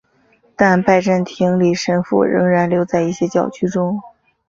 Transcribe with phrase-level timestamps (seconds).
[0.55, 4.01] 但拜占庭礼神父仍然留在一些教区中。